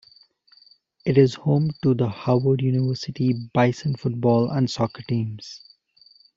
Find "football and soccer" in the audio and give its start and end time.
3.95-5.03